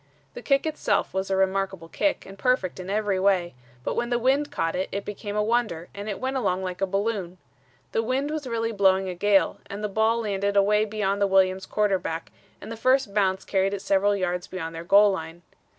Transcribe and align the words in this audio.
The 0.33 0.41
kick 0.41 0.65
itself 0.65 1.13
was 1.13 1.29
a 1.29 1.35
remarkable 1.35 1.87
kick 1.87 2.25
and 2.25 2.35
perfect 2.35 2.79
in 2.79 2.89
every 2.89 3.19
way, 3.19 3.53
but 3.83 3.93
when 3.93 4.09
the 4.09 4.17
wind 4.17 4.49
caught 4.51 4.75
it 4.75 4.89
it 4.91 5.05
became 5.05 5.35
a 5.35 5.43
wonder 5.43 5.89
and 5.93 6.09
it 6.09 6.19
went 6.19 6.37
along 6.37 6.63
like 6.63 6.81
a 6.81 6.87
balloon. 6.87 7.37
The 7.91 8.01
wind 8.01 8.31
was 8.31 8.47
really 8.47 8.71
blowing 8.71 9.07
a 9.09 9.13
gale 9.13 9.59
and 9.67 9.83
the 9.83 9.87
ball 9.87 10.21
landed 10.21 10.57
away 10.57 10.85
beyond 10.85 11.21
the 11.21 11.27
Williams' 11.27 11.67
quarterback 11.67 12.31
and 12.59 12.71
the 12.71 12.77
first 12.77 13.13
bounce 13.13 13.45
carried 13.45 13.75
it 13.75 13.81
several 13.83 14.15
yards 14.15 14.47
beyond 14.47 14.73
their 14.73 14.83
goal 14.83 15.11
line. 15.11 15.43